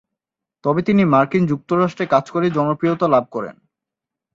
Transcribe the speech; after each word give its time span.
তবে 0.63 0.81
তিনি 0.81 1.01
মার্কিন 1.05 1.43
যুক্তরাষ্ট্রে 1.45 2.05
কাজ 2.05 2.25
করেই 2.31 2.51
জনপ্রিয়তা 2.51 3.07
লাভ 3.07 3.25
করেন। 3.31 3.55